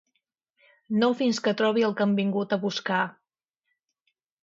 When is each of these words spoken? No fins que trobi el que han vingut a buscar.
No 1.03 1.09
fins 1.19 1.43
que 1.49 1.53
trobi 1.61 1.85
el 1.91 1.95
que 2.01 2.05
han 2.09 2.17
vingut 2.23 2.59
a 2.59 2.63
buscar. 2.67 3.07